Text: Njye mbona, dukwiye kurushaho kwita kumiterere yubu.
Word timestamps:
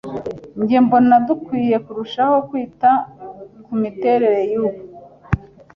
Njye 0.61 0.77
mbona, 0.85 1.15
dukwiye 1.27 1.75
kurushaho 1.85 2.37
kwita 2.49 2.89
kumiterere 3.65 4.41
yubu. 4.53 4.81